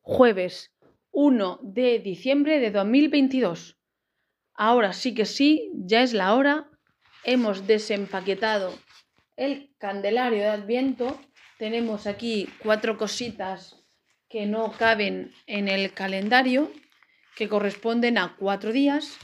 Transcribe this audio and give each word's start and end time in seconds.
Jueves 0.00 0.72
1 1.12 1.60
de 1.62 2.00
diciembre 2.00 2.58
de 2.58 2.70
2022. 2.70 3.76
Ahora 4.54 4.92
sí 4.92 5.14
que 5.14 5.24
sí, 5.24 5.70
ya 5.74 6.02
es 6.02 6.12
la 6.12 6.34
hora. 6.34 6.68
Hemos 7.24 7.66
desempaquetado 7.66 8.76
el 9.36 9.70
candelario 9.78 10.40
de 10.40 10.48
Adviento. 10.48 11.20
Tenemos 11.58 12.06
aquí 12.06 12.48
cuatro 12.58 12.98
cositas 12.98 13.84
que 14.28 14.46
no 14.46 14.72
caben 14.72 15.32
en 15.46 15.68
el 15.68 15.92
calendario, 15.92 16.72
que 17.36 17.48
corresponden 17.48 18.18
a 18.18 18.36
cuatro 18.36 18.72
días. 18.72 19.18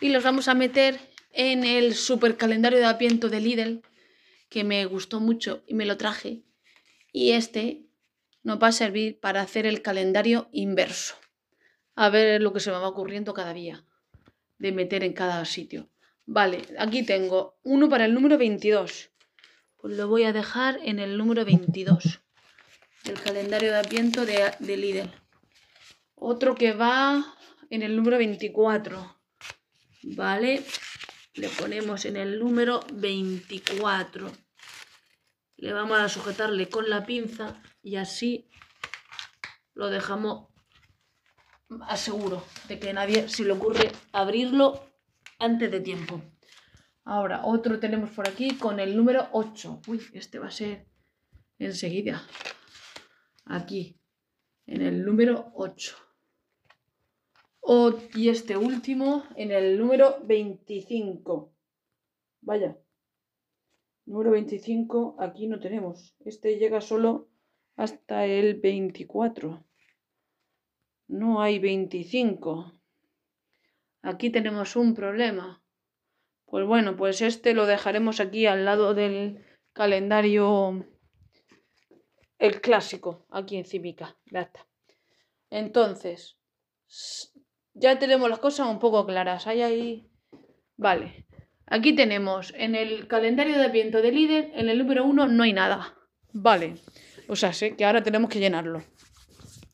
Y 0.00 0.08
los 0.08 0.24
vamos 0.24 0.48
a 0.48 0.54
meter 0.54 0.98
en 1.32 1.64
el 1.64 1.94
super 1.94 2.36
calendario 2.36 2.78
de 2.78 2.86
Adviento 2.86 3.28
de 3.28 3.40
Lidl, 3.40 3.82
que 4.48 4.64
me 4.64 4.84
gustó 4.86 5.20
mucho 5.20 5.62
y 5.66 5.74
me 5.74 5.86
lo 5.86 5.96
traje. 5.96 6.42
Y 7.16 7.32
este 7.32 7.86
nos 8.42 8.62
va 8.62 8.66
a 8.66 8.72
servir 8.72 9.18
para 9.18 9.40
hacer 9.40 9.64
el 9.64 9.80
calendario 9.80 10.50
inverso. 10.52 11.14
A 11.94 12.10
ver 12.10 12.42
lo 12.42 12.52
que 12.52 12.60
se 12.60 12.70
me 12.70 12.76
va 12.76 12.88
ocurriendo 12.88 13.32
cada 13.32 13.54
día 13.54 13.86
de 14.58 14.70
meter 14.70 15.02
en 15.02 15.14
cada 15.14 15.42
sitio. 15.46 15.88
Vale, 16.26 16.60
aquí 16.78 17.04
tengo 17.04 17.56
uno 17.62 17.88
para 17.88 18.04
el 18.04 18.12
número 18.12 18.36
22. 18.36 19.12
Pues 19.78 19.96
lo 19.96 20.08
voy 20.08 20.24
a 20.24 20.34
dejar 20.34 20.78
en 20.82 20.98
el 20.98 21.16
número 21.16 21.46
22. 21.46 22.20
El 23.04 23.18
calendario 23.22 23.70
de 23.70 23.78
Adviento 23.78 24.26
de, 24.26 24.52
de 24.58 24.76
Lidl. 24.76 25.10
Otro 26.16 26.54
que 26.54 26.74
va 26.74 27.34
en 27.70 27.82
el 27.82 27.96
número 27.96 28.18
24. 28.18 29.16
Vale, 30.02 30.62
le 31.32 31.48
ponemos 31.48 32.04
en 32.04 32.18
el 32.18 32.38
número 32.38 32.80
24 32.92 34.45
le 35.56 35.72
vamos 35.72 35.98
a 35.98 36.08
sujetarle 36.08 36.68
con 36.68 36.88
la 36.90 37.06
pinza 37.06 37.62
y 37.82 37.96
así 37.96 38.48
lo 39.74 39.88
dejamos 39.88 40.48
aseguro 41.88 42.44
de 42.68 42.78
que 42.78 42.92
nadie 42.92 43.28
se 43.28 43.44
le 43.44 43.52
ocurre 43.52 43.90
abrirlo 44.12 44.88
antes 45.38 45.70
de 45.70 45.80
tiempo. 45.80 46.22
Ahora, 47.04 47.44
otro 47.44 47.78
tenemos 47.78 48.10
por 48.10 48.28
aquí 48.28 48.56
con 48.56 48.80
el 48.80 48.96
número 48.96 49.28
8. 49.32 49.82
Uy, 49.86 50.02
este 50.12 50.38
va 50.38 50.48
a 50.48 50.50
ser 50.50 50.88
enseguida. 51.58 52.26
Aquí, 53.44 54.00
en 54.66 54.82
el 54.82 55.04
número 55.04 55.52
8. 55.54 55.96
y 58.14 58.28
este 58.28 58.56
último 58.56 59.24
en 59.36 59.50
el 59.52 59.78
número 59.78 60.18
25. 60.24 61.52
Vaya. 62.40 62.76
Número 64.06 64.30
25, 64.30 65.16
aquí 65.18 65.48
no 65.48 65.58
tenemos. 65.58 66.14
Este 66.24 66.58
llega 66.58 66.80
solo 66.80 67.28
hasta 67.74 68.24
el 68.24 68.60
24. 68.60 69.64
No 71.08 71.42
hay 71.42 71.58
25. 71.58 72.72
Aquí 74.02 74.30
tenemos 74.30 74.76
un 74.76 74.94
problema. 74.94 75.62
Pues 76.44 76.64
bueno, 76.64 76.96
pues 76.96 77.20
este 77.20 77.52
lo 77.52 77.66
dejaremos 77.66 78.20
aquí 78.20 78.46
al 78.46 78.64
lado 78.64 78.94
del 78.94 79.44
calendario, 79.72 80.86
el 82.38 82.60
clásico, 82.60 83.26
aquí 83.30 83.56
en 83.56 83.64
Cívica. 83.64 84.16
Ya 84.26 84.42
está. 84.42 84.68
Entonces, 85.50 86.38
ya 87.74 87.98
tenemos 87.98 88.30
las 88.30 88.38
cosas 88.38 88.68
un 88.68 88.78
poco 88.78 89.04
claras. 89.04 89.48
Hay 89.48 89.62
ahí. 89.62 90.08
Vale. 90.76 91.25
Aquí 91.66 91.94
tenemos 91.94 92.54
en 92.56 92.76
el 92.76 93.08
calendario 93.08 93.58
de 93.58 93.68
viento 93.68 94.00
de 94.00 94.12
líder, 94.12 94.52
en 94.54 94.68
el 94.68 94.78
número 94.78 95.04
1 95.04 95.26
no 95.26 95.42
hay 95.42 95.52
nada. 95.52 95.96
Vale. 96.32 96.76
O 97.28 97.34
sea, 97.34 97.52
sé 97.52 97.76
que 97.76 97.84
ahora 97.84 98.04
tenemos 98.04 98.30
que 98.30 98.38
llenarlo. 98.38 98.84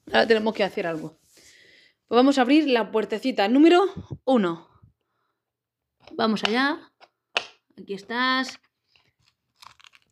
Ahora 0.06 0.26
tenemos 0.26 0.54
que 0.54 0.64
hacer 0.64 0.86
algo. 0.86 1.18
Pues 2.06 2.16
vamos 2.16 2.38
a 2.38 2.42
abrir 2.42 2.66
la 2.68 2.90
puertecita 2.90 3.46
número 3.48 3.84
1. 4.24 4.68
Vamos 6.12 6.44
allá. 6.44 6.92
Aquí 7.78 7.94
estás. 7.94 8.58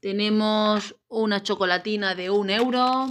Tenemos 0.00 0.96
una 1.08 1.42
chocolatina 1.42 2.14
de 2.14 2.30
un 2.30 2.50
euro. 2.50 3.08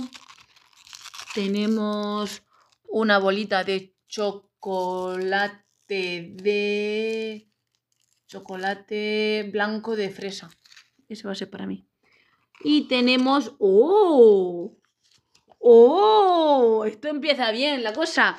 Tenemos 1.33 2.43
una 2.83 3.17
bolita 3.17 3.63
de 3.63 3.95
chocolate 4.07 5.63
de 5.87 7.48
chocolate 8.29 9.49
blanco 9.51 9.95
de 9.95 10.09
fresa. 10.09 10.49
Ese 11.09 11.25
va 11.25 11.33
a 11.33 11.35
ser 11.35 11.49
para 11.49 11.65
mí. 11.65 11.85
Y 12.63 12.87
tenemos... 12.87 13.55
¡Oh! 13.59 14.77
¡Oh! 15.57 16.85
Esto 16.85 17.07
empieza 17.07 17.51
bien 17.51 17.83
la 17.83 17.91
cosa. 17.93 18.37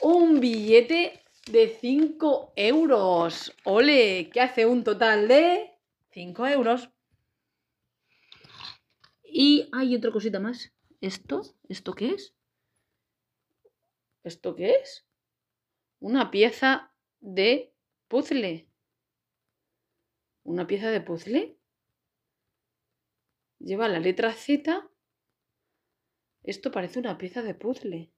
Un 0.00 0.40
billete 0.40 1.22
de 1.46 1.68
5 1.80 2.54
euros. 2.56 3.54
¡Ole! 3.64 4.28
Que 4.30 4.40
hace 4.40 4.66
un 4.66 4.82
total 4.82 5.28
de 5.28 5.70
5 6.10 6.46
euros. 6.48 6.90
Y 9.22 9.68
hay 9.72 9.94
otra 9.94 10.10
cosita 10.10 10.40
más. 10.40 10.72
¿Esto? 11.00 11.42
¿Esto 11.68 11.94
qué 11.94 12.10
es? 12.10 12.34
¿Esto 14.24 14.56
qué 14.56 14.70
es? 14.82 15.06
Una 16.00 16.30
pieza 16.30 16.92
de 17.20 17.72
puzzle. 18.08 18.73
¿Una 20.44 20.66
pieza 20.66 20.90
de 20.90 21.00
puzzle? 21.00 21.58
Lleva 23.58 23.88
la 23.88 23.98
letra 23.98 24.34
Z. 24.34 24.90
Esto 26.42 26.70
parece 26.70 26.98
una 26.98 27.16
pieza 27.16 27.42
de 27.42 27.54
puzzle. 27.54 28.12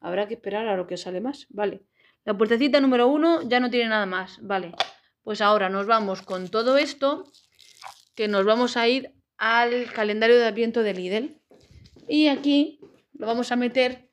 Habrá 0.00 0.26
que 0.26 0.34
esperar 0.34 0.66
a 0.66 0.76
lo 0.76 0.88
que 0.88 0.96
sale 0.96 1.20
más. 1.20 1.46
Vale. 1.50 1.86
La 2.24 2.36
puertecita 2.36 2.80
número 2.80 3.06
uno 3.06 3.42
ya 3.48 3.60
no 3.60 3.70
tiene 3.70 3.88
nada 3.88 4.04
más. 4.04 4.40
Vale. 4.42 4.74
Pues 5.22 5.40
ahora 5.40 5.68
nos 5.68 5.86
vamos 5.86 6.22
con 6.22 6.48
todo 6.48 6.76
esto. 6.76 7.30
Que 8.16 8.26
nos 8.26 8.44
vamos 8.44 8.76
a 8.76 8.88
ir 8.88 9.14
al 9.38 9.92
calendario 9.92 10.36
de 10.36 10.46
Adviento 10.46 10.82
de 10.82 10.94
Lidl. 10.94 11.40
Y 12.08 12.26
aquí 12.26 12.80
lo 13.12 13.28
vamos 13.28 13.52
a 13.52 13.56
meter 13.56 14.10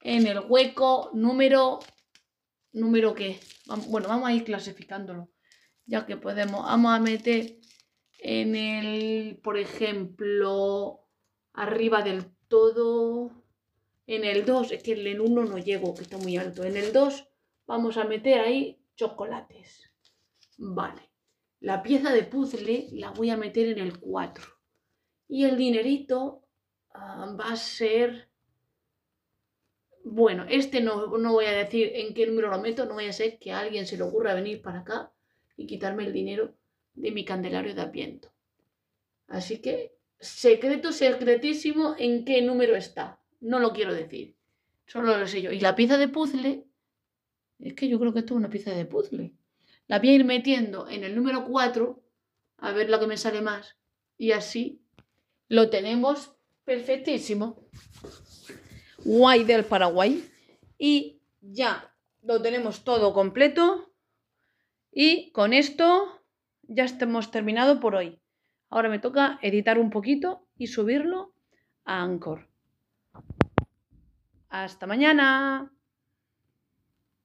en 0.00 0.28
el 0.28 0.40
hueco 0.48 1.10
número... 1.12 1.80
¿Número 2.72 3.14
qué? 3.14 3.40
Bueno, 3.88 4.06
vamos 4.06 4.28
a 4.28 4.32
ir 4.32 4.44
clasificándolo 4.44 5.30
ya 5.86 6.04
que 6.04 6.16
podemos, 6.16 6.64
vamos 6.64 6.92
a 6.92 7.00
meter 7.00 7.56
en 8.18 8.56
el, 8.56 9.38
por 9.42 9.56
ejemplo, 9.56 11.00
arriba 11.52 12.02
del 12.02 12.24
todo, 12.48 13.44
en 14.06 14.24
el 14.24 14.44
2, 14.44 14.72
es 14.72 14.82
que 14.82 14.92
en 14.92 15.06
el 15.06 15.20
1 15.20 15.44
no 15.44 15.58
llego, 15.58 15.94
que 15.94 16.02
está 16.02 16.18
muy 16.18 16.36
alto, 16.36 16.64
en 16.64 16.76
el 16.76 16.92
2 16.92 17.28
vamos 17.66 17.96
a 17.96 18.04
meter 18.04 18.40
ahí 18.40 18.80
chocolates. 18.96 19.90
Vale, 20.58 21.10
la 21.60 21.82
pieza 21.82 22.12
de 22.12 22.24
puzzle 22.24 22.88
la 22.92 23.10
voy 23.10 23.30
a 23.30 23.36
meter 23.36 23.68
en 23.68 23.78
el 23.78 23.98
4 23.98 24.44
y 25.28 25.44
el 25.44 25.56
dinerito 25.56 26.44
ah, 26.94 27.34
va 27.38 27.50
a 27.50 27.56
ser... 27.56 28.30
Bueno, 30.08 30.46
este 30.48 30.80
no, 30.80 31.18
no 31.18 31.32
voy 31.32 31.46
a 31.46 31.52
decir 31.52 31.90
en 31.94 32.14
qué 32.14 32.28
número 32.28 32.48
lo 32.48 32.60
meto, 32.60 32.86
no 32.86 32.94
vaya 32.94 33.10
a 33.10 33.12
ser 33.12 33.40
que 33.40 33.50
a 33.50 33.58
alguien 33.58 33.86
se 33.86 33.96
le 33.96 34.04
ocurra 34.04 34.34
venir 34.34 34.62
para 34.62 34.80
acá 34.80 35.12
y 35.56 35.66
quitarme 35.66 36.04
el 36.04 36.12
dinero 36.12 36.54
de 36.94 37.10
mi 37.10 37.24
candelario 37.24 37.74
de 37.74 37.82
Adviento. 37.82 38.32
Así 39.28 39.58
que, 39.58 39.96
secreto, 40.18 40.92
secretísimo, 40.92 41.94
en 41.98 42.24
qué 42.24 42.42
número 42.42 42.76
está. 42.76 43.20
No 43.40 43.58
lo 43.58 43.72
quiero 43.72 43.94
decir. 43.94 44.34
Solo 44.86 45.16
lo 45.18 45.26
sé 45.26 45.42
yo. 45.42 45.50
Y 45.50 45.60
la 45.60 45.74
pieza 45.74 45.98
de 45.98 46.08
puzzle, 46.08 46.64
es 47.58 47.74
que 47.74 47.88
yo 47.88 47.98
creo 47.98 48.12
que 48.12 48.20
esto 48.20 48.34
es 48.34 48.38
una 48.38 48.50
pieza 48.50 48.72
de 48.72 48.84
puzzle. 48.84 49.32
La 49.88 49.98
voy 49.98 50.10
a 50.10 50.14
ir 50.14 50.24
metiendo 50.24 50.88
en 50.88 51.04
el 51.04 51.14
número 51.14 51.46
4, 51.46 52.02
a 52.58 52.72
ver 52.72 52.90
lo 52.90 53.00
que 53.00 53.06
me 53.06 53.16
sale 53.16 53.40
más. 53.40 53.76
Y 54.18 54.32
así 54.32 54.80
lo 55.48 55.70
tenemos 55.70 56.32
perfectísimo. 56.64 57.68
Guay 59.04 59.44
del 59.44 59.64
Paraguay. 59.64 60.28
Y 60.78 61.20
ya 61.40 61.94
lo 62.22 62.42
tenemos 62.42 62.84
todo 62.84 63.12
completo. 63.12 63.92
Y 64.98 65.30
con 65.32 65.52
esto 65.52 66.22
ya 66.62 66.84
estamos 66.84 67.30
terminado 67.30 67.80
por 67.80 67.94
hoy. 67.94 68.18
Ahora 68.70 68.88
me 68.88 68.98
toca 68.98 69.38
editar 69.42 69.78
un 69.78 69.90
poquito 69.90 70.48
y 70.56 70.68
subirlo 70.68 71.34
a 71.84 72.00
Anchor. 72.02 72.48
Hasta 74.48 74.86
mañana. 74.86 75.70